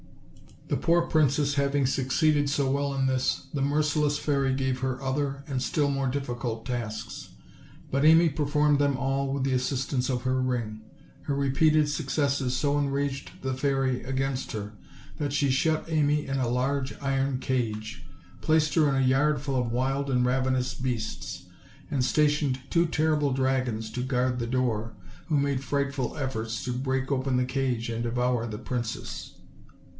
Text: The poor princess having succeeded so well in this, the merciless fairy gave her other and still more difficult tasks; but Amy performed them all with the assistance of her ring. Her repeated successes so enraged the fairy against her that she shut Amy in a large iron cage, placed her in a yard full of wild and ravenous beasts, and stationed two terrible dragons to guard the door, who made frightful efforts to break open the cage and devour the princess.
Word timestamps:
The 0.69 0.77
poor 0.77 1.01
princess 1.03 1.55
having 1.55 1.85
succeeded 1.85 2.49
so 2.49 2.71
well 2.71 2.95
in 2.95 3.05
this, 3.05 3.45
the 3.53 3.61
merciless 3.61 4.17
fairy 4.17 4.53
gave 4.55 4.79
her 4.79 4.99
other 4.99 5.43
and 5.45 5.61
still 5.61 5.91
more 5.91 6.07
difficult 6.07 6.65
tasks; 6.65 7.29
but 7.91 8.03
Amy 8.05 8.29
performed 8.29 8.79
them 8.79 8.97
all 8.97 9.31
with 9.31 9.43
the 9.43 9.53
assistance 9.53 10.09
of 10.09 10.23
her 10.23 10.41
ring. 10.41 10.81
Her 11.23 11.35
repeated 11.35 11.87
successes 11.89 12.55
so 12.55 12.79
enraged 12.79 13.43
the 13.43 13.53
fairy 13.53 14.01
against 14.03 14.53
her 14.53 14.71
that 15.17 15.33
she 15.33 15.51
shut 15.51 15.85
Amy 15.89 16.25
in 16.25 16.39
a 16.39 16.47
large 16.49 16.97
iron 16.99 17.37
cage, 17.39 18.05
placed 18.39 18.73
her 18.75 18.89
in 18.89 18.95
a 18.95 19.05
yard 19.05 19.41
full 19.41 19.57
of 19.57 19.73
wild 19.73 20.09
and 20.09 20.25
ravenous 20.25 20.73
beasts, 20.73 21.43
and 21.91 22.03
stationed 22.03 22.61
two 22.71 22.85
terrible 22.87 23.33
dragons 23.33 23.91
to 23.91 24.01
guard 24.01 24.39
the 24.39 24.47
door, 24.47 24.93
who 25.27 25.37
made 25.37 25.63
frightful 25.63 26.17
efforts 26.17 26.63
to 26.63 26.71
break 26.73 27.11
open 27.11 27.35
the 27.35 27.45
cage 27.45 27.89
and 27.89 28.03
devour 28.03 28.47
the 28.47 28.57
princess. 28.57 29.33